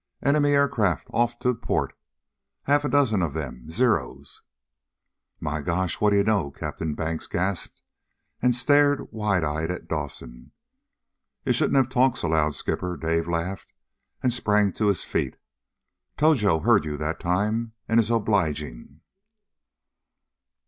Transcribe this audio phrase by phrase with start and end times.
[0.23, 1.95] "Enemy aircraft off to port!
[2.65, 3.69] A half dozen of them.
[3.69, 4.41] Zeros!"
[5.39, 7.83] "My gosh, what do you know?" Captain Banks gasped,
[8.41, 10.53] and stared wide eyed at Dawson.
[11.45, 13.73] "You shouldn't have talked so loud, Skipper!" Dave laughed,
[14.23, 15.37] and sprang to his feet.
[16.17, 19.01] "Tojo heard you that time, and is obliging!"